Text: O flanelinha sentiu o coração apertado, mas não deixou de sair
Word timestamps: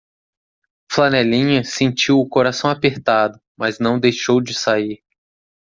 O 0.91 0.95
flanelinha 0.95 1.63
sentiu 1.63 2.19
o 2.19 2.27
coração 2.27 2.71
apertado, 2.71 3.39
mas 3.55 3.77
não 3.77 3.99
deixou 3.99 4.41
de 4.41 4.51
sair 4.51 5.03